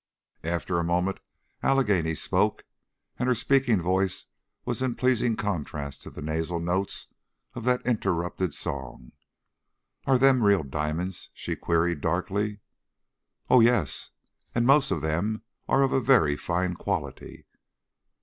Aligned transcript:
After 0.43 0.79
a 0.79 0.83
moment 0.83 1.19
Allegheny 1.61 2.15
spoke, 2.15 2.65
and 3.19 3.29
her 3.29 3.35
speaking 3.35 3.79
voice 3.79 4.25
was 4.65 4.81
in 4.81 4.95
pleasing 4.95 5.35
contrast 5.35 6.01
to 6.01 6.09
the 6.09 6.23
nasal 6.23 6.59
notes 6.59 7.09
of 7.53 7.65
that 7.65 7.85
interrupted 7.85 8.55
song. 8.55 9.11
"Are 10.07 10.17
them 10.17 10.41
real 10.43 10.63
di'mon's?" 10.63 11.29
she 11.35 11.55
queried, 11.55 12.01
darkly. 12.01 12.61
"Oh 13.47 13.59
yes! 13.59 14.09
And 14.55 14.65
most 14.65 14.89
of 14.89 15.01
them 15.03 15.43
are 15.69 15.83
of 15.83 16.03
very 16.03 16.35
fine 16.35 16.73
quality." 16.73 17.45